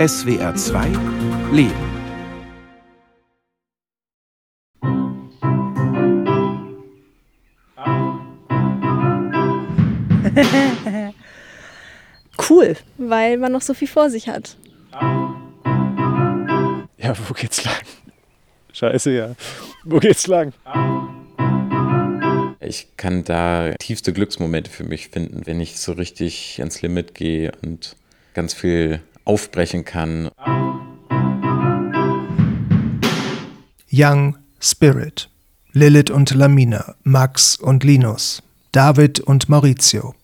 [0.00, 0.86] SWR 2
[1.52, 1.74] Leben.
[12.48, 14.56] cool, weil man noch so viel vor sich hat.
[16.96, 17.74] Ja, wo geht's lang?
[18.72, 19.34] Scheiße, ja.
[19.84, 20.54] Wo geht's lang?
[22.58, 27.52] Ich kann da tiefste Glücksmomente für mich finden, wenn ich so richtig ins Limit gehe
[27.60, 27.96] und
[28.32, 30.28] ganz viel aufbrechen kann.
[33.92, 35.30] Young Spirit.
[35.72, 40.16] Lilith und Lamina, Max und Linus, David und Maurizio.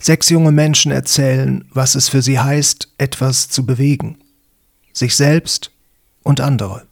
[0.00, 4.18] Sechs junge Menschen erzählen, was es für sie heißt, etwas zu bewegen.
[4.92, 5.70] Sich selbst
[6.24, 6.87] und andere.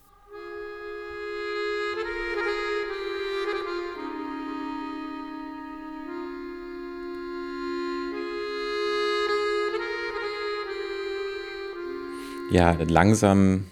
[12.51, 13.65] Ja, langsam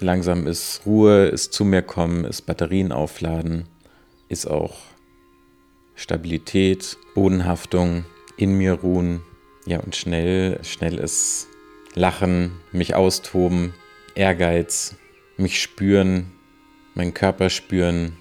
[0.00, 3.68] langsam ist Ruhe, ist zu mir kommen, ist Batterien aufladen,
[4.28, 4.76] ist auch
[5.94, 8.04] Stabilität, Bodenhaftung,
[8.36, 9.20] in mir ruhen.
[9.66, 11.46] Ja, und schnell, schnell ist
[11.94, 13.74] Lachen, mich austoben,
[14.14, 14.96] Ehrgeiz,
[15.36, 16.32] mich spüren,
[16.94, 18.16] meinen Körper spüren,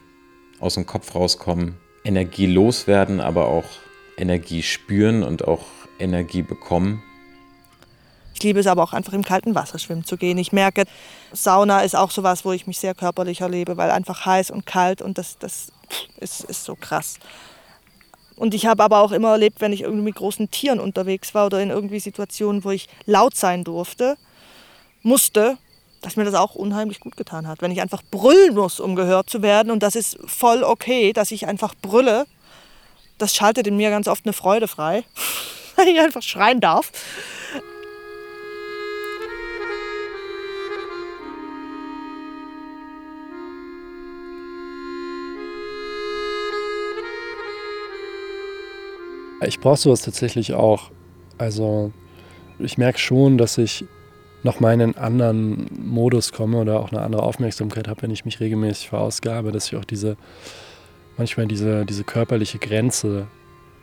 [0.60, 3.66] aus dem Kopf rauskommen, Energie loswerden, aber auch
[4.18, 7.04] Energie spüren und auch Energie bekommen.
[8.34, 10.38] Ich liebe es aber auch einfach im kalten Wasser schwimmen zu gehen.
[10.38, 10.86] Ich merke,
[11.34, 15.02] Sauna ist auch sowas, wo ich mich sehr körperlich erlebe, weil einfach heiß und kalt
[15.02, 15.74] und das, das
[16.20, 17.20] ist, ist so krass.
[18.38, 21.48] Und ich habe aber auch immer erlebt, wenn ich irgendwie mit großen Tieren unterwegs war
[21.48, 24.16] oder in irgendwie Situationen, wo ich laut sein durfte,
[25.02, 25.58] musste,
[26.00, 27.62] dass mir das auch unheimlich gut getan hat.
[27.62, 31.32] Wenn ich einfach brüllen muss, um gehört zu werden, und das ist voll okay, dass
[31.32, 32.26] ich einfach brülle,
[33.18, 35.04] das schaltet in mir ganz oft eine Freude frei,
[35.80, 36.92] weil ich einfach schreien darf.
[49.42, 50.92] Ich brauche sowas tatsächlich auch.
[51.38, 51.94] Also
[52.60, 53.86] ich merke schon, dass ich
[54.44, 58.26] noch mal in einen anderen Modus komme oder auch eine andere Aufmerksamkeit habe, wenn ich
[58.26, 60.18] mich regelmäßig verausgabe, dass ich auch diese
[61.18, 63.28] manchmal diese, diese körperliche Grenze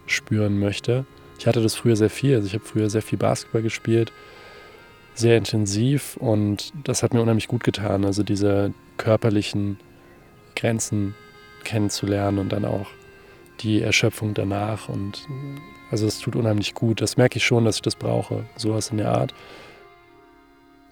[0.07, 1.07] spüren möchte.
[1.39, 2.35] Ich hatte das früher sehr viel.
[2.37, 4.13] Also ich habe früher sehr viel Basketball gespielt,
[5.15, 8.05] sehr intensiv und das hat mir unheimlich gut getan.
[8.05, 9.79] Also diese körperlichen
[10.55, 11.15] Grenzen
[11.65, 12.89] kennenzulernen und dann auch
[13.61, 14.89] die Erschöpfung danach.
[14.89, 15.27] Und
[15.91, 17.01] also es tut unheimlich gut.
[17.01, 19.35] Das merke ich schon, dass ich das brauche, sowas in der Art.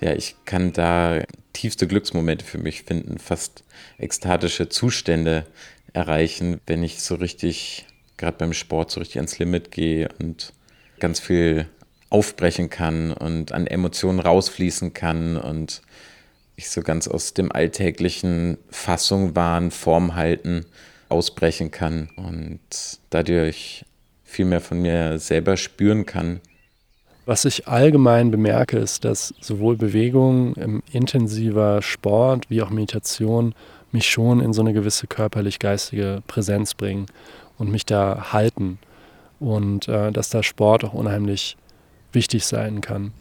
[0.01, 1.23] Ja, ich kann da
[1.53, 3.65] tiefste Glücksmomente für mich finden, fast
[3.99, 5.47] ekstatische Zustände
[5.93, 7.87] erreichen, wenn ich so richtig,
[8.17, 10.53] gerade beim Sport, so richtig ans Limit gehe und
[11.01, 11.67] ganz viel
[12.11, 15.83] aufbrechen kann und an Emotionen rausfließen kann und
[16.57, 20.67] ich so ganz aus dem alltäglichen Fassung wahren, Form halten
[21.09, 22.61] ausbrechen kann und
[23.11, 23.85] dadurch
[24.25, 26.41] viel mehr von mir selber spüren kann.
[27.27, 33.55] Was ich allgemein bemerke, ist, dass sowohl Bewegung, intensiver Sport wie auch Meditation
[33.93, 37.07] mich schon in so eine gewisse körperlich-geistige Präsenz bringen
[37.59, 38.79] und mich da halten.
[39.41, 41.57] Und äh, dass da Sport auch unheimlich
[42.13, 43.13] wichtig sein kann.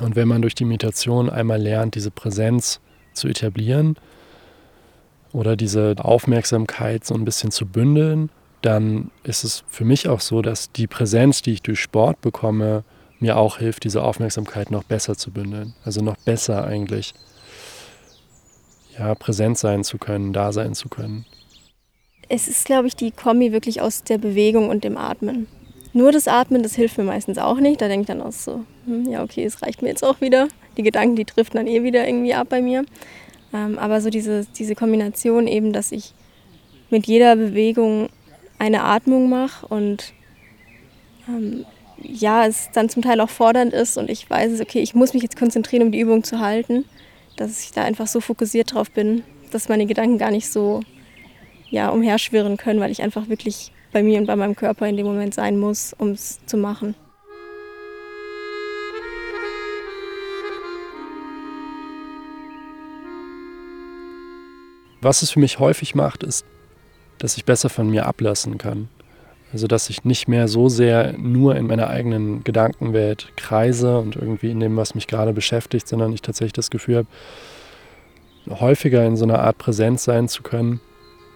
[0.00, 2.80] Und wenn man durch die Meditation einmal lernt, diese Präsenz
[3.12, 3.96] zu etablieren,
[5.34, 8.30] oder diese Aufmerksamkeit so ein bisschen zu bündeln,
[8.62, 12.84] dann ist es für mich auch so, dass die Präsenz, die ich durch Sport bekomme,
[13.18, 15.74] mir auch hilft, diese Aufmerksamkeit noch besser zu bündeln.
[15.84, 17.14] Also noch besser eigentlich
[18.96, 21.26] ja, präsent sein zu können, da sein zu können.
[22.28, 25.46] Es ist, glaube ich, die Kombi wirklich aus der Bewegung und dem Atmen.
[25.92, 27.80] Nur das Atmen, das hilft mir meistens auch nicht.
[27.80, 30.48] Da denke ich dann auch so, hm, ja, okay, es reicht mir jetzt auch wieder.
[30.76, 32.84] Die Gedanken, die driften dann eh wieder irgendwie ab bei mir.
[33.52, 36.12] Ähm, aber so diese, diese Kombination eben, dass ich
[36.90, 38.08] mit jeder Bewegung
[38.58, 40.12] eine Atmung mache und
[41.28, 41.64] ähm,
[42.02, 45.22] ja, es dann zum Teil auch fordernd ist und ich weiß, okay, ich muss mich
[45.22, 46.84] jetzt konzentrieren, um die Übung zu halten,
[47.36, 50.80] dass ich da einfach so fokussiert drauf bin, dass meine Gedanken gar nicht so
[51.70, 55.06] ja, umherschwirren können, weil ich einfach wirklich bei mir und bei meinem Körper in dem
[55.06, 56.94] Moment sein muss, um es zu machen.
[65.00, 66.46] Was es für mich häufig macht, ist,
[67.18, 68.88] dass ich besser von mir ablassen kann.
[69.52, 74.50] Also dass ich nicht mehr so sehr nur in meiner eigenen Gedankenwelt kreise und irgendwie
[74.50, 79.24] in dem, was mich gerade beschäftigt, sondern ich tatsächlich das Gefühl habe, häufiger in so
[79.24, 80.80] einer Art Präsenz sein zu können,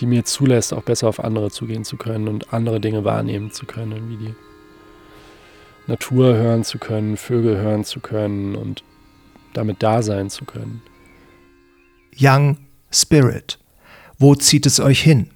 [0.00, 3.66] die mir zulässt, auch besser auf andere zugehen zu können und andere Dinge wahrnehmen zu
[3.66, 4.34] können, wie die
[5.86, 8.84] Natur hören zu können, Vögel hören zu können und
[9.54, 10.82] damit da sein zu können.
[12.18, 12.58] Young
[12.90, 13.58] Spirit.
[14.18, 15.30] Wo zieht es euch hin?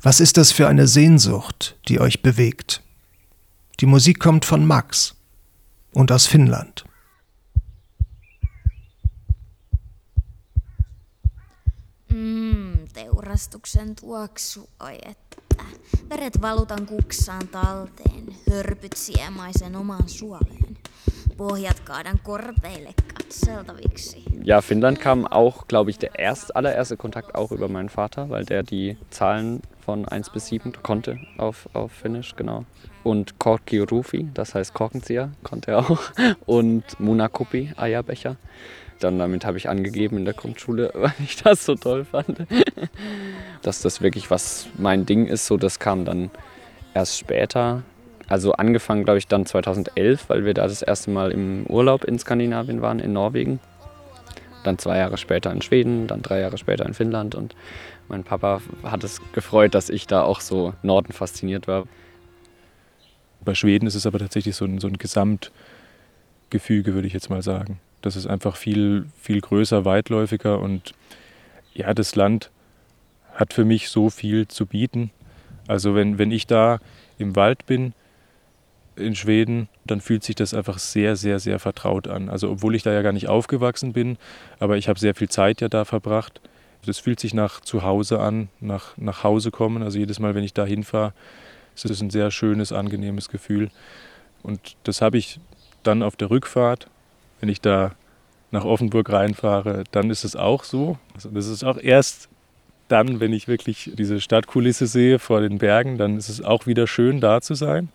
[0.00, 2.82] Was ist das für eine Sehnsucht, die euch bewegt?
[3.80, 5.16] Die Musik kommt von Max
[5.92, 6.84] und aus Finnland.
[13.32, 15.36] Teurastuksen tuoksu, oi että.
[16.10, 20.76] Veret valutan kuksaan talteen, hörpyt siemaisen omaan suoleen.
[21.36, 24.22] Pohjat kaadan korpeille katseltaviksi.
[24.44, 28.44] Ja, Finnland kam auch, glaube ich, der erst, allererste Kontakt auch über meinen Vater, weil
[28.44, 32.64] der die Zahlen von 1 bis 7 konnte auf, auf Finnisch, genau.
[33.02, 36.00] Und Korki Rufi, das heißt Korkenzieher, konnte er auch.
[36.46, 38.36] Und Munakopi, Eierbecher.
[39.00, 42.46] Dann damit habe ich angegeben in der Grundschule, weil ich das so toll fand.
[43.62, 46.30] Dass das wirklich was mein Ding ist, so das kam dann
[46.94, 47.82] erst später.
[48.28, 52.18] Also angefangen, glaube ich, dann 2011, weil wir da das erste Mal im Urlaub in
[52.18, 53.60] Skandinavien waren, in Norwegen.
[54.64, 57.34] Dann zwei Jahre später in Schweden, dann drei Jahre später in Finnland.
[57.34, 57.54] Und
[58.08, 61.84] mein Papa hat es gefreut, dass ich da auch so Norden fasziniert war.
[63.44, 67.42] Bei Schweden ist es aber tatsächlich so ein, so ein Gesamtgefüge, würde ich jetzt mal
[67.42, 67.80] sagen.
[68.02, 70.92] Das ist einfach viel, viel größer, weitläufiger und
[71.72, 72.50] ja, das Land
[73.34, 75.10] hat für mich so viel zu bieten.
[75.66, 76.80] Also wenn, wenn ich da
[77.18, 77.94] im Wald bin
[78.96, 82.28] in Schweden, dann fühlt sich das einfach sehr, sehr, sehr vertraut an.
[82.28, 84.18] Also obwohl ich da ja gar nicht aufgewachsen bin,
[84.58, 86.40] aber ich habe sehr viel Zeit ja da verbracht.
[86.84, 89.82] Das fühlt sich nach Zuhause an, nach, nach Hause kommen.
[89.82, 91.14] Also jedes Mal, wenn ich da hinfahre,
[91.74, 93.70] ist es ein sehr schönes, angenehmes Gefühl.
[94.42, 95.38] Und das habe ich
[95.84, 96.88] dann auf der Rückfahrt
[97.42, 97.90] wenn ich da
[98.52, 100.96] nach Offenburg reinfahre, dann ist es auch so.
[101.14, 102.28] Also das ist auch erst
[102.86, 106.86] dann, wenn ich wirklich diese Stadtkulisse sehe vor den Bergen, dann ist es auch wieder
[106.86, 107.88] schön da zu sein,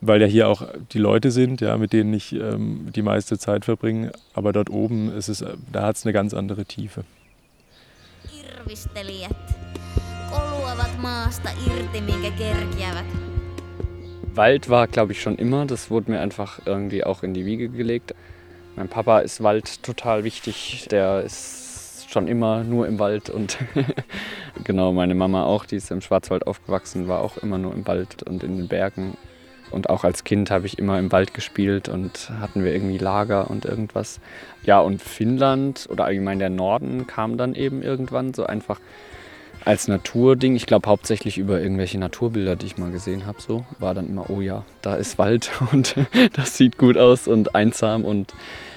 [0.00, 3.64] weil ja hier auch die Leute sind, ja, mit denen ich ähm, die meiste Zeit
[3.64, 4.10] verbringe.
[4.34, 7.04] Aber dort oben ist es, da hat es eine ganz andere Tiefe.
[14.34, 15.66] Wald war, glaube ich, schon immer.
[15.66, 18.14] Das wurde mir einfach irgendwie auch in die Wiege gelegt.
[18.78, 20.86] Mein Papa ist Wald total wichtig.
[20.92, 23.58] Der ist schon immer nur im Wald und
[24.64, 28.22] genau meine Mama auch, die ist im Schwarzwald aufgewachsen, war auch immer nur im Wald
[28.22, 29.16] und in den Bergen.
[29.72, 33.50] Und auch als Kind habe ich immer im Wald gespielt und hatten wir irgendwie Lager
[33.50, 34.20] und irgendwas.
[34.62, 38.78] Ja, und Finnland oder allgemein der Norden kam dann eben irgendwann so einfach
[39.64, 40.56] als Naturding.
[40.56, 43.40] Ich glaube hauptsächlich über irgendwelche Naturbilder, die ich mal gesehen habe.
[43.40, 45.96] So war dann immer, oh ja, da ist Wald und
[46.34, 48.34] das sieht gut aus und einsam und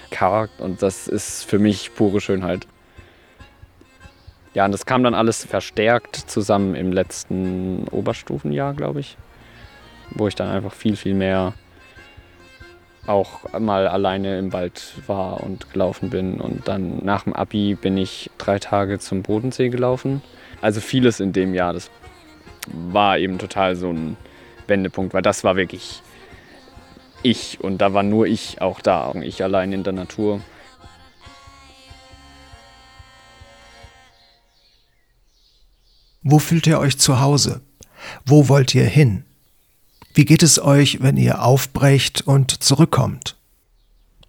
[0.10, 2.68] karg und das ist für mich pure Schönheit.
[4.54, 9.18] Ja, und das kam dann alles verstärkt zusammen im letzten Oberstufenjahr, glaube ich,
[10.10, 11.54] wo ich dann einfach viel, viel mehr
[13.07, 16.39] auch mal alleine im Wald war und gelaufen bin.
[16.39, 20.22] Und dann nach dem Abi bin ich drei Tage zum Bodensee gelaufen.
[20.62, 21.90] Also vieles in dem Jahr, das
[22.72, 24.16] war eben total so ein
[24.68, 26.02] Wendepunkt, weil das war wirklich
[27.24, 30.42] ich und da war nur ich auch da, ich allein in der Natur.
[36.24, 37.62] Wo fühlt ihr euch zu Hause?
[38.25, 39.25] Wo wollt ihr hin?
[40.13, 43.36] Wie geht es euch, wenn ihr aufbrecht und zurückkommt?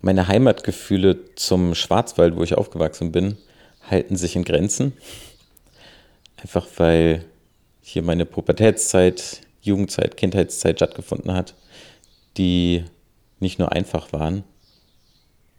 [0.00, 3.36] Meine Heimatgefühle zum Schwarzwald, wo ich aufgewachsen bin,
[3.90, 4.94] halten sich in Grenzen.
[6.42, 7.24] Einfach weil
[7.80, 11.54] hier meine Pubertätszeit, Jugendzeit, Kindheitszeit stattgefunden hat
[12.36, 12.84] die
[13.40, 14.44] nicht nur einfach waren.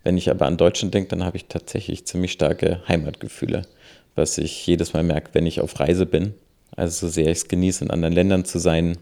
[0.04, 3.64] Wenn ich aber an Deutschland denke, dann habe ich tatsächlich ziemlich starke Heimatgefühle,
[4.16, 6.34] was ich jedes Mal merke, wenn ich auf Reise bin.
[6.76, 8.98] Also so sehr ich es genieße, in anderen Ländern zu sein,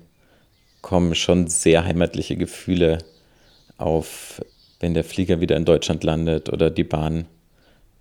[0.82, 3.00] kommen schon sehr heimatliche Gefühle
[3.78, 4.44] auf,
[4.80, 7.26] wenn der Flieger wieder in Deutschland landet oder die Bahn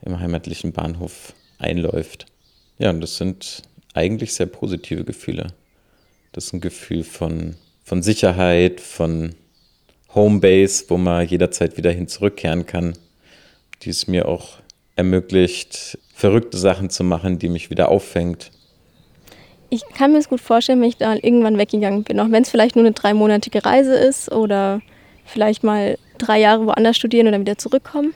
[0.03, 2.27] im heimatlichen Bahnhof einläuft.
[2.79, 3.63] Ja, und das sind
[3.95, 5.49] eigentlich sehr positive Gefühle.
[6.33, 9.35] Das ist ein Gefühl von, von Sicherheit, von
[10.15, 12.95] Homebase, wo man jederzeit wieder hin zurückkehren kann,
[13.83, 14.59] die es mir auch
[14.97, 18.51] ermöglicht, verrückte Sachen zu machen, die mich wieder auffängt.
[19.71, 22.51] Ich kann mir es gut vorstellen, wenn ich da irgendwann weggegangen bin, auch wenn es
[22.51, 24.83] vielleicht nur eine dreimonatige Reise ist oder
[25.25, 28.13] vielleicht mal drei Jahre woanders studieren und dann wieder zurückkommen.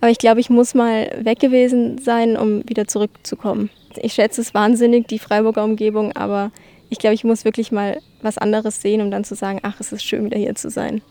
[0.00, 3.70] Aber ich glaube, ich muss mal weg gewesen sein, um wieder zurückzukommen.
[3.96, 6.50] Ich schätze es wahnsinnig, die Freiburger Umgebung, aber
[6.88, 9.92] ich glaube, ich muss wirklich mal was anderes sehen, um dann zu sagen, ach, es
[9.92, 11.02] ist schön, wieder hier zu sein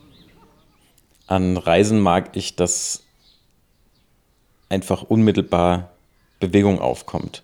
[1.30, 3.04] an Reisen mag ich, dass
[4.68, 5.92] einfach unmittelbar
[6.40, 7.44] Bewegung aufkommt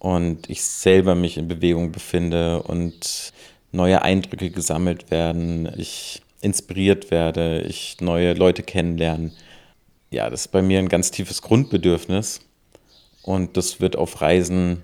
[0.00, 3.32] und ich selber mich in Bewegung befinde und
[3.70, 5.72] neue Eindrücke gesammelt werden.
[5.76, 9.30] Ich inspiriert werde, ich neue Leute kennenlerne.
[10.10, 12.40] Ja, das ist bei mir ein ganz tiefes Grundbedürfnis
[13.22, 14.82] und das wird auf Reisen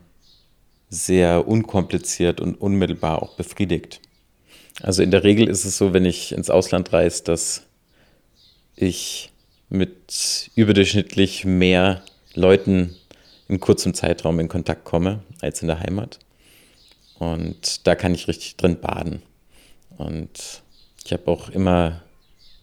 [0.89, 4.01] sehr unkompliziert und unmittelbar auch befriedigt.
[4.83, 7.65] Also in der Regel ist es so, wenn ich ins Ausland reise, dass
[8.77, 9.33] ich
[9.69, 12.03] mit überdurchschnittlich mehr
[12.35, 12.95] Leuten
[13.49, 16.19] in kurzem Zeitraum in Kontakt komme als in der Heimat.
[17.19, 19.23] Und da kann ich richtig drin baden.
[19.97, 20.63] Und
[21.05, 22.03] ich habe auch immer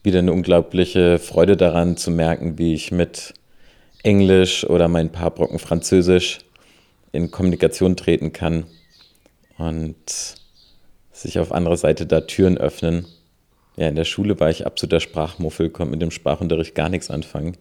[0.04, 3.34] wieder eine unglaubliche Freude daran zu merken, wie ich mit
[4.06, 6.40] Englisch oder mein paar Brocken Französisch
[7.12, 8.66] in Kommunikation treten kann
[9.58, 9.96] und
[11.12, 13.08] sich auf anderer Seite da Türen öffnen.
[13.78, 17.58] Ja, in der Schule war ich absoluter Sprachmuffel, konnte mit dem Sprachunterricht gar nichts anfangen.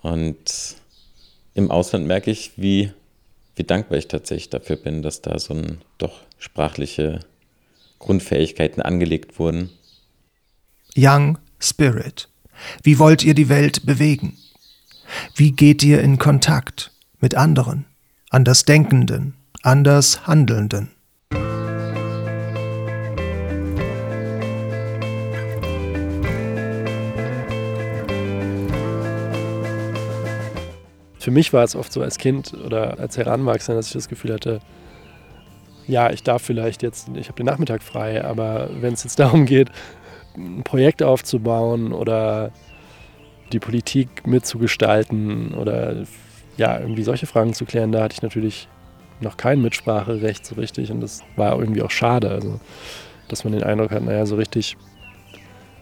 [0.00, 0.76] Und
[1.54, 2.92] im Ausland merke ich, wie,
[3.54, 7.20] wie dankbar ich tatsächlich dafür bin, dass da so ein doch sprachliche
[7.98, 9.70] Grundfähigkeiten angelegt wurden.
[10.96, 12.28] Young Spirit.
[12.82, 14.38] Wie wollt ihr die Welt bewegen?
[15.34, 17.86] Wie geht ihr in Kontakt mit anderen,
[18.30, 20.90] anders Denkenden, anders Handelnden?
[31.18, 34.32] Für mich war es oft so als Kind oder als Heranwachsender, dass ich das Gefühl
[34.32, 34.60] hatte,
[35.86, 39.44] ja, ich darf vielleicht jetzt, ich habe den Nachmittag frei, aber wenn es jetzt darum
[39.44, 39.70] geht,
[40.36, 42.52] ein Projekt aufzubauen oder
[43.52, 46.04] die Politik mitzugestalten oder
[46.56, 48.68] ja, irgendwie solche Fragen zu klären, da hatte ich natürlich
[49.20, 52.30] noch kein Mitspracherecht so richtig und das war irgendwie auch schade.
[52.30, 52.60] Also,
[53.28, 54.76] dass man den Eindruck hat, naja, so richtig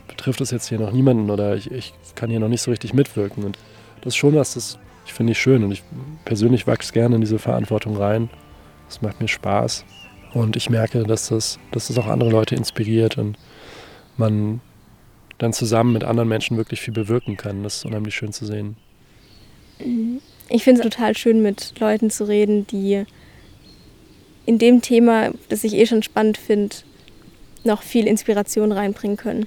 [0.08, 2.94] betrifft es jetzt hier noch niemanden oder ich, ich kann hier noch nicht so richtig
[2.94, 3.44] mitwirken.
[3.44, 3.58] Und
[4.00, 5.82] das ist schon was, das finde ich schön und ich
[6.24, 8.28] persönlich wachse gerne in diese Verantwortung rein.
[8.88, 9.84] Das macht mir Spaß
[10.32, 13.36] und ich merke, dass das, dass das auch andere Leute inspiriert und
[14.16, 14.60] man
[15.38, 17.62] dann zusammen mit anderen Menschen wirklich viel bewirken kann.
[17.62, 18.76] Das ist unheimlich schön zu sehen.
[20.48, 23.04] Ich finde es total schön, mit Leuten zu reden, die
[24.46, 26.76] in dem Thema, das ich eh schon spannend finde,
[27.64, 29.46] noch viel Inspiration reinbringen können.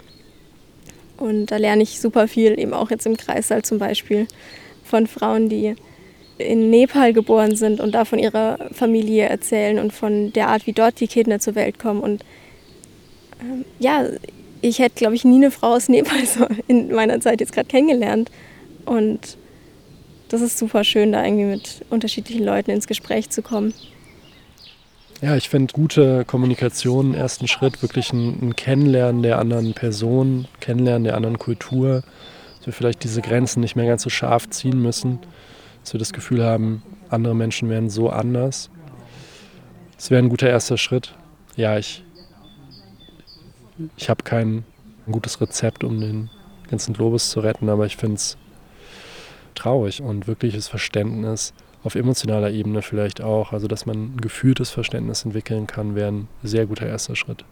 [1.17, 4.27] Und da lerne ich super viel, eben auch jetzt im Kreissaal zum Beispiel,
[4.83, 5.75] von Frauen, die
[6.37, 10.73] in Nepal geboren sind und da von ihrer Familie erzählen und von der Art, wie
[10.73, 12.01] dort die Kinder zur Welt kommen.
[12.01, 12.23] Und
[13.41, 14.05] ähm, ja,
[14.61, 17.67] ich hätte, glaube ich, nie eine Frau aus Nepal so in meiner Zeit jetzt gerade
[17.67, 18.29] kennengelernt.
[18.85, 19.37] Und
[20.29, 23.73] das ist super schön, da irgendwie mit unterschiedlichen Leuten ins Gespräch zu kommen.
[25.21, 31.03] Ja, ich finde gute Kommunikation ersten Schritt, wirklich ein, ein, Kennenlernen der anderen Person, Kennenlernen
[31.03, 32.03] der anderen Kultur,
[32.57, 35.19] dass wir vielleicht diese Grenzen nicht mehr ganz so scharf ziehen müssen,
[35.83, 38.69] dass wir das Gefühl haben, andere Menschen wären so anders.
[39.97, 41.13] Das wäre ein guter erster Schritt.
[41.57, 42.03] Ja, ich
[43.97, 44.63] ich habe kein
[45.09, 46.29] gutes Rezept, um den
[46.69, 48.37] ganzen Globus zu retten, aber ich finde es
[49.55, 55.25] traurig und wirkliches Verständnis auf emotionaler Ebene vielleicht auch, also dass man ein gefühltes Verständnis
[55.25, 57.45] entwickeln kann, wäre ein sehr guter erster Schritt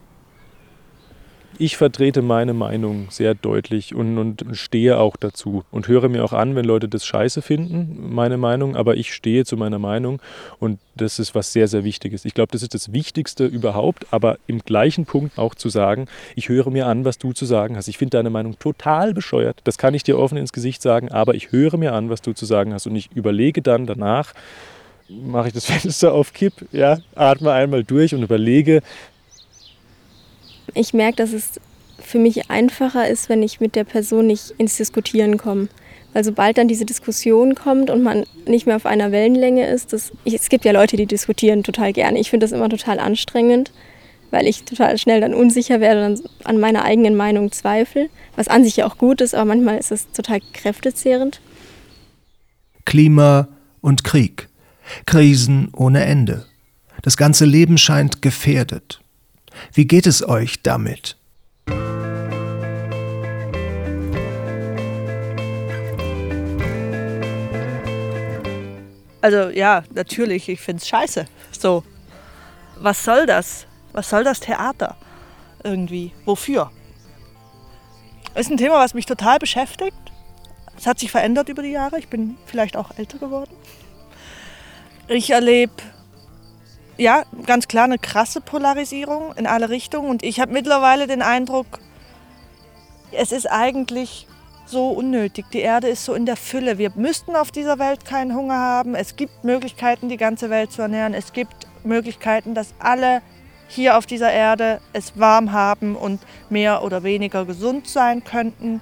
[1.60, 6.34] ich vertrete meine Meinung sehr deutlich und, und stehe auch dazu und höre mir auch
[6.34, 10.22] an, wenn Leute das scheiße finden, meine Meinung, aber ich stehe zu meiner Meinung
[10.60, 12.26] und das ist was sehr, sehr Wichtiges.
[12.26, 16.50] Ich glaube, das ist das Wichtigste überhaupt, aber im gleichen Punkt auch zu sagen, ich
[16.50, 17.88] höre mir an, was du zu sagen hast.
[17.88, 21.36] Ich finde deine Meinung total bescheuert, das kann ich dir offen ins Gesicht sagen, aber
[21.36, 24.34] ich höre mir an, was du zu sagen hast und ich überlege dann danach,
[25.10, 28.82] mache ich das Fenster auf Kipp, ja, atme einmal durch und überlege,
[30.74, 31.60] ich merke, dass es
[32.00, 35.68] für mich einfacher ist, wenn ich mit der Person nicht ins Diskutieren komme.
[36.14, 40.12] Weil sobald dann diese Diskussion kommt und man nicht mehr auf einer Wellenlänge ist, das,
[40.24, 42.20] ich, es gibt ja Leute, die diskutieren total gerne.
[42.20, 43.72] Ich finde das immer total anstrengend,
[44.32, 48.64] weil ich total schnell dann unsicher werde und an meiner eigenen Meinung zweifle, was an
[48.64, 51.42] sich ja auch gut ist, aber manchmal ist es total kräftezehrend.
[52.86, 53.50] Klima
[53.82, 54.48] und Krieg.
[55.06, 56.46] Krisen ohne Ende.
[57.02, 59.02] Das ganze Leben scheint gefährdet.
[59.74, 61.18] Wie geht es euch damit?
[69.22, 71.26] Also ja, natürlich, ich finde es scheiße.
[71.52, 71.84] So,
[72.78, 73.66] was soll das?
[73.92, 74.96] Was soll das Theater
[75.64, 76.14] irgendwie?
[76.26, 76.72] Wofür?
[78.36, 79.98] Ist ein Thema, was mich total beschäftigt.
[80.78, 81.98] Es hat sich verändert über die Jahre.
[81.98, 83.56] Ich bin vielleicht auch älter geworden.
[85.08, 85.74] Ich erlebe
[86.98, 90.10] ja, ganz klar eine krasse Polarisierung in alle Richtungen.
[90.10, 91.80] Und ich habe mittlerweile den Eindruck,
[93.12, 94.28] es ist eigentlich
[94.66, 95.46] so unnötig.
[95.54, 96.78] Die Erde ist so in der Fülle.
[96.78, 98.96] Wir müssten auf dieser Welt keinen Hunger haben.
[98.96, 101.14] Es gibt Möglichkeiten, die ganze Welt zu ernähren.
[101.14, 103.22] Es gibt Möglichkeiten, dass alle
[103.70, 108.82] hier auf dieser Erde es warm haben und mehr oder weniger gesund sein könnten.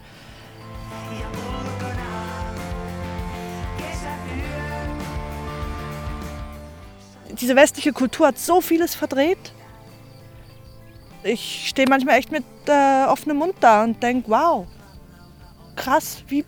[7.41, 9.51] Diese westliche Kultur hat so vieles verdreht.
[11.23, 14.67] Ich stehe manchmal echt mit äh, offenem Mund da und denke, wow,
[15.75, 16.45] krass, wie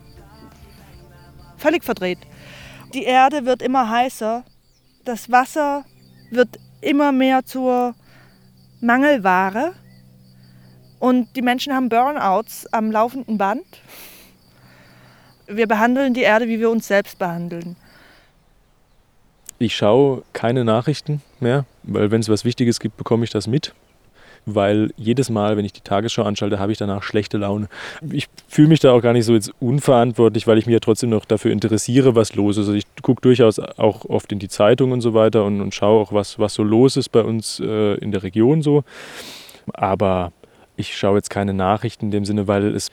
[1.58, 2.20] völlig verdreht.
[2.94, 4.44] Die Erde wird immer heißer,
[5.03, 5.84] das Wasser
[6.29, 7.96] wird immer mehr zur
[8.79, 9.74] Mangelware
[11.00, 13.65] und die Menschen haben Burnouts am laufenden Band.
[15.48, 17.75] Wir behandeln die Erde, wie wir uns selbst behandeln.
[19.59, 23.73] Ich schaue keine Nachrichten mehr, weil wenn es was Wichtiges gibt, bekomme ich das mit
[24.47, 27.67] weil jedes Mal, wenn ich die Tagesschau anschalte, habe ich danach schlechte Laune.
[28.09, 31.09] Ich fühle mich da auch gar nicht so jetzt unverantwortlich, weil ich mich ja trotzdem
[31.09, 32.67] noch dafür interessiere, was los ist.
[32.67, 36.01] Also ich gucke durchaus auch oft in die Zeitung und so weiter und, und schaue
[36.01, 38.85] auch, was, was so los ist bei uns äh, in der Region so.
[39.73, 40.31] Aber
[40.77, 42.89] ich schaue jetzt keine Nachrichten in dem Sinne, weil es,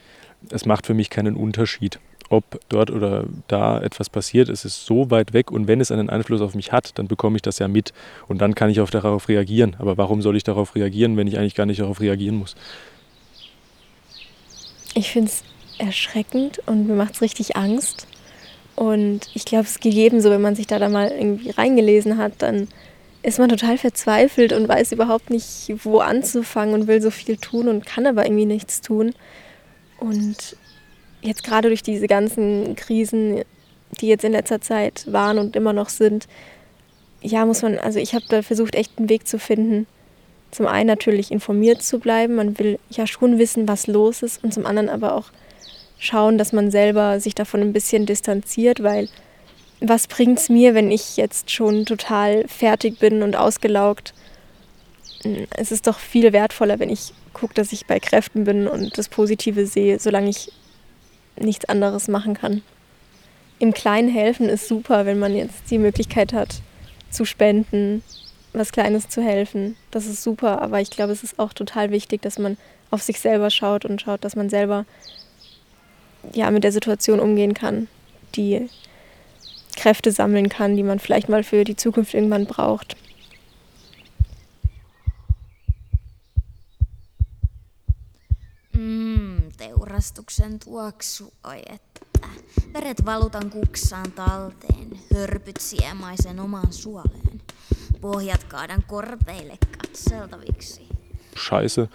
[0.51, 2.01] es macht für mich keinen Unterschied
[2.31, 4.49] ob dort oder da etwas passiert.
[4.49, 7.37] Es ist so weit weg und wenn es einen Einfluss auf mich hat, dann bekomme
[7.37, 7.93] ich das ja mit
[8.29, 9.77] und dann kann ich auch darauf reagieren.
[9.79, 12.55] Aber warum soll ich darauf reagieren, wenn ich eigentlich gar nicht darauf reagieren muss?
[14.95, 15.43] Ich finde es
[15.79, 18.07] erschreckend und mir macht es richtig Angst.
[18.77, 22.19] Und ich glaube, es geht jedem so, wenn man sich da, da mal irgendwie reingelesen
[22.19, 22.69] hat, dann
[23.23, 27.69] ist man total verzweifelt und weiß überhaupt nicht, wo anzufangen und will so viel tun
[27.69, 29.15] und kann aber irgendwie nichts tun.
[29.99, 30.57] Und
[31.25, 33.43] jetzt gerade durch diese ganzen Krisen,
[34.01, 36.29] die jetzt in letzter Zeit waren und immer noch sind,
[37.23, 39.87] ja, muss man, also ich habe da versucht, echt einen Weg zu finden.
[40.51, 44.53] Zum einen natürlich informiert zu bleiben, man will ja schon wissen, was los ist, und
[44.53, 45.31] zum anderen aber auch
[45.99, 49.09] schauen, dass man selber sich davon ein bisschen distanziert, weil
[49.81, 54.15] was bringt es mir, wenn ich jetzt schon total fertig bin und ausgelaugt?
[55.57, 59.09] Es ist doch viel wertvoller, wenn ich gucke, dass ich bei Kräften bin und das
[59.09, 60.53] Positive sehe, solange ich
[61.37, 62.63] nichts anderes machen kann.
[63.59, 66.61] Im Kleinen helfen ist super, wenn man jetzt die Möglichkeit hat,
[67.11, 68.03] zu spenden,
[68.53, 69.77] was Kleines zu helfen.
[69.91, 72.57] Das ist super, aber ich glaube, es ist auch total wichtig, dass man
[72.91, 74.85] auf sich selber schaut und schaut, dass man selber
[76.33, 77.89] ja, mit der Situation umgehen kann,
[78.35, 78.69] die
[79.77, 82.97] Kräfte sammeln kann, die man vielleicht mal für die Zukunft irgendwann braucht.
[88.73, 89.14] Mm,
[90.05, 92.01] teurastuksen tuoksu, oi että.
[92.73, 97.41] Veret valutan kuksaan talteen, hörpyt siemaisen omaan suoleen.
[98.01, 100.83] Pohjat kaadan korpeille katseltaviksi.
[101.37, 101.89] Scheiße.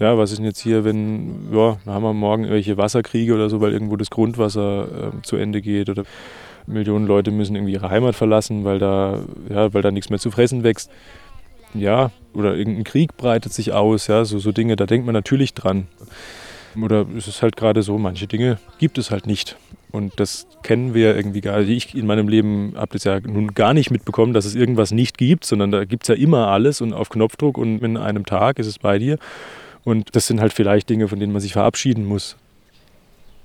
[0.00, 3.60] Ja, was ist denn jetzt hier, wenn, ja, haben wir morgen irgendwelche Wasserkriege oder so,
[3.60, 6.02] weil irgendwo das Grundwasser äh, zu Ende geht oder
[6.66, 10.30] Millionen Leute müssen irgendwie ihre Heimat verlassen, weil da, ja, weil da nichts mehr zu
[10.30, 10.90] fressen wächst.
[11.74, 15.54] Ja, oder irgendein Krieg breitet sich aus, ja, so, so Dinge, da denkt man natürlich
[15.54, 15.86] dran.
[16.80, 19.56] Oder es ist halt gerade so, manche Dinge gibt es halt nicht.
[19.90, 21.68] Und das kennen wir irgendwie gar nicht.
[21.68, 25.18] Ich in meinem Leben habe das ja nun gar nicht mitbekommen, dass es irgendwas nicht
[25.18, 28.58] gibt, sondern da gibt es ja immer alles und auf Knopfdruck und in einem Tag
[28.58, 29.18] ist es bei dir.
[29.84, 32.36] Und das sind halt vielleicht Dinge, von denen man sich verabschieden muss.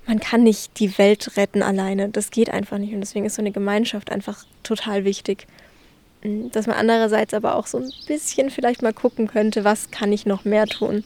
[0.05, 2.07] Man kann nicht die Welt retten alleine.
[2.07, 2.93] Das geht einfach nicht.
[2.93, 5.47] Und deswegen ist so eine Gemeinschaft einfach total wichtig.
[6.23, 10.25] Dass man andererseits aber auch so ein bisschen vielleicht mal gucken könnte, was kann ich
[10.25, 11.03] noch mehr tun?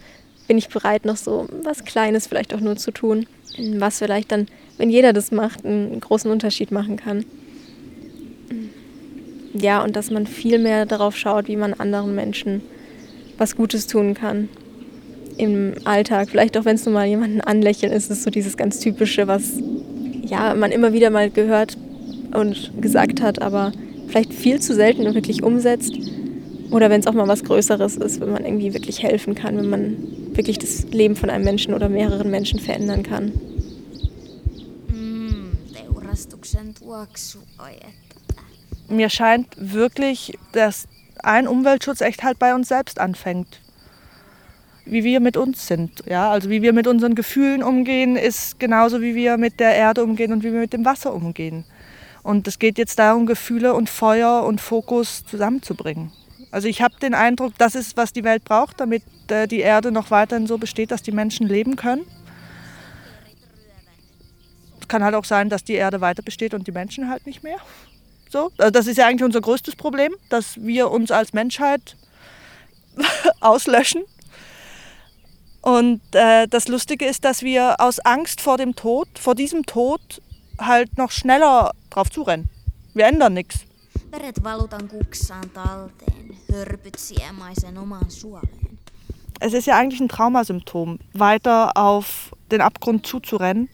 [0.51, 3.25] Bin ich bereit, noch so was Kleines vielleicht auch nur zu tun?
[3.75, 7.23] Was vielleicht dann, wenn jeder das macht, einen großen Unterschied machen kann.
[9.53, 12.59] Ja, und dass man viel mehr darauf schaut, wie man anderen Menschen
[13.37, 14.49] was Gutes tun kann
[15.37, 16.27] im Alltag.
[16.29, 19.53] Vielleicht auch, wenn es nur mal jemanden anlächeln ist, ist so dieses ganz typische, was
[20.25, 21.77] ja man immer wieder mal gehört
[22.33, 23.71] und gesagt hat, aber
[24.09, 25.93] vielleicht viel zu selten und wirklich umsetzt.
[26.71, 29.69] Oder wenn es auch mal was Größeres ist, wenn man irgendwie wirklich helfen kann, wenn
[29.69, 33.31] man wirklich das Leben von einem Menschen oder mehreren Menschen verändern kann.
[38.89, 40.87] Mir scheint wirklich, dass
[41.21, 43.61] ein Umweltschutz echt halt bei uns selbst anfängt.
[44.85, 46.03] Wie wir mit uns sind.
[46.07, 46.31] Ja?
[46.31, 50.33] Also wie wir mit unseren Gefühlen umgehen, ist genauso wie wir mit der Erde umgehen
[50.33, 51.65] und wie wir mit dem Wasser umgehen.
[52.23, 56.11] Und es geht jetzt darum, Gefühle und Feuer und Fokus zusammenzubringen.
[56.51, 59.91] Also ich habe den Eindruck, das ist, was die Welt braucht, damit äh, die Erde
[59.91, 62.05] noch weiterhin so besteht, dass die Menschen leben können.
[64.81, 67.41] Es kann halt auch sein, dass die Erde weiter besteht und die Menschen halt nicht
[67.41, 67.57] mehr.
[68.29, 71.95] So, also das ist ja eigentlich unser größtes Problem, dass wir uns als Menschheit
[73.39, 74.03] auslöschen.
[75.61, 80.21] Und äh, das Lustige ist, dass wir aus Angst vor dem Tod, vor diesem Tod,
[80.59, 82.49] halt noch schneller drauf zurennen.
[82.93, 83.65] Wir ändern nichts.
[84.11, 88.79] Veret valutan kuksaan talteen, hörpyt siemaisen omaan suoleen.
[89.39, 93.69] Es ist ja eigentlich ein Traumasymptom, weiter auf den Abgrund zuzurennen.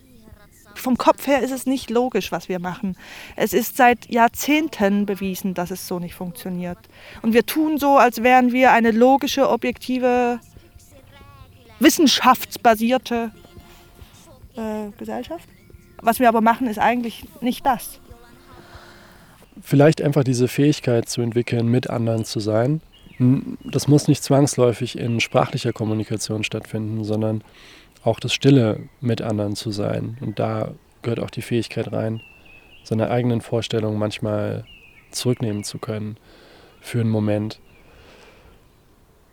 [0.76, 2.96] Vom Kopf her ist es nicht logisch, was wir machen.
[3.36, 6.78] Es ist seit Jahrzehnten bewiesen, dass es so nicht funktioniert.
[7.24, 10.40] Und wir tun so, als wären wir eine logische, objektive,
[11.80, 13.32] wissenschaftsbasierte
[14.56, 15.50] äh, Gesellschaft.
[16.00, 18.00] Was wir aber machen, ist eigentlich nicht das.
[19.68, 22.80] Vielleicht einfach diese Fähigkeit zu entwickeln, mit anderen zu sein.
[23.66, 27.44] Das muss nicht zwangsläufig in sprachlicher Kommunikation stattfinden, sondern
[28.02, 30.16] auch das Stille mit anderen zu sein.
[30.22, 32.22] Und da gehört auch die Fähigkeit rein,
[32.86, 34.64] seine eigenen Vorstellungen manchmal
[35.12, 36.16] zurücknehmen zu können
[36.80, 37.60] für einen Moment.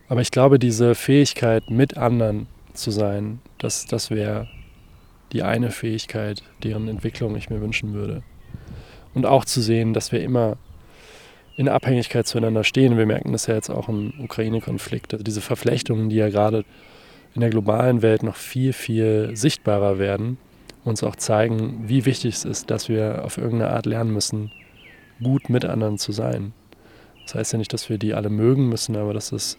[0.09, 4.49] Aber ich glaube, diese Fähigkeit, mit anderen zu sein, das, das wäre
[5.31, 8.25] die eine Fähigkeit, deren Entwicklung ich mir wünschen würde.
[9.15, 10.57] Und auch zu sehen, dass wir immer
[11.57, 12.97] in Abhängigkeit zueinander stehen.
[12.97, 15.13] Wir merken das ja jetzt auch im Ukraine-Konflikt.
[15.13, 16.65] Also diese Verflechtungen, die ja gerade
[17.35, 20.39] in der globalen Welt noch viel, viel sichtbarer werden,
[20.85, 24.53] uns auch zeigen, wie wichtig es ist, dass wir auf irgendeine Art lernen müssen,
[25.23, 26.53] gut mit anderen zu sein.
[27.25, 29.59] Das heißt ja nicht, dass wir die alle mögen müssen, aber dass, es,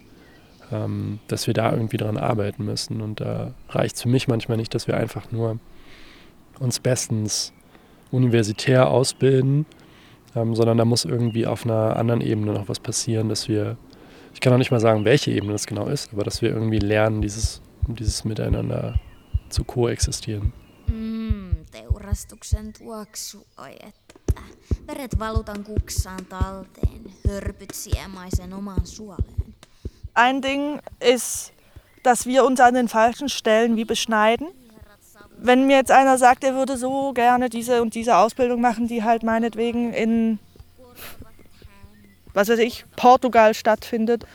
[0.71, 3.01] ähm, dass wir da irgendwie dran arbeiten müssen.
[3.01, 5.59] Und da reicht es für mich manchmal nicht, dass wir einfach nur
[6.59, 7.53] uns bestens
[8.11, 9.65] universitär ausbilden,
[10.35, 13.77] ähm, sondern da muss irgendwie auf einer anderen Ebene noch was passieren, dass wir,
[14.33, 16.79] ich kann auch nicht mal sagen, welche Ebene das genau ist, aber dass wir irgendwie
[16.79, 17.61] lernen, dieses
[17.93, 18.99] dieses Miteinander
[19.49, 20.53] zu koexistieren.
[20.87, 24.15] Mm, teurastuksen tuoksu, oi että.
[24.87, 29.55] Veret valutan kuksaan talteen, hörpyt siemaisen omaan suoleen.
[30.13, 31.53] Ein Ding ist,
[32.03, 34.47] dass wir uns an den falschen Stellen wie beschneiden.
[35.45, 39.03] Wenn mir jetzt einer sagt, er würde so gerne diese und diese Ausbildung machen, die
[39.03, 40.39] halt meinetwegen in,
[42.34, 44.25] was weiß ich, Portugal stattfindet,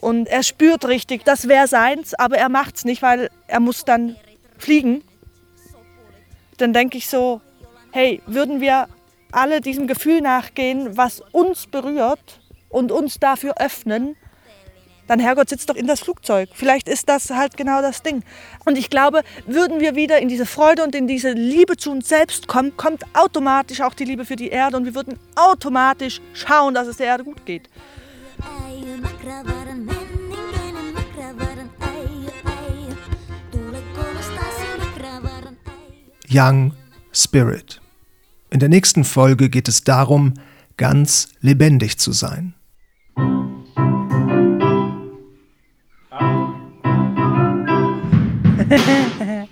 [0.00, 3.84] und er spürt richtig, das wäre seins, aber er macht es nicht, weil er muss
[3.84, 4.16] dann
[4.56, 5.02] fliegen.
[6.56, 7.42] Dann denke ich so,
[7.90, 8.88] hey, würden wir
[9.32, 14.16] alle diesem Gefühl nachgehen, was uns berührt und uns dafür öffnen,
[15.08, 16.50] dann Herrgott sitzt doch in das Flugzeug.
[16.52, 18.22] Vielleicht ist das halt genau das Ding.
[18.64, 22.08] Und ich glaube, würden wir wieder in diese Freude und in diese Liebe zu uns
[22.08, 26.74] selbst kommen, kommt automatisch auch die Liebe für die Erde und wir würden automatisch schauen,
[26.74, 27.68] dass es der Erde gut geht.
[36.30, 36.74] Young
[37.12, 37.80] Spirit.
[38.50, 40.34] In der nächsten Folge geht es darum,
[40.76, 42.54] ganz lebendig zu sein.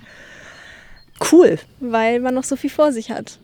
[1.33, 3.39] cool, weil man noch so viel vor sich hat.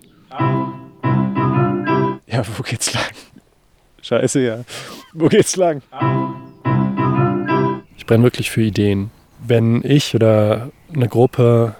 [2.26, 3.04] Ja, wo geht's lang?
[4.02, 4.64] Scheiße, ja.
[5.12, 5.82] Wo geht's lang?
[7.96, 9.10] Ich brenne wirklich für Ideen.
[9.46, 11.76] Wenn ich oder eine Gruppe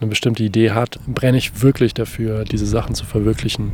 [0.00, 3.72] eine bestimmte Idee hat, brenne ich wirklich dafür, diese Sachen zu verwirklichen.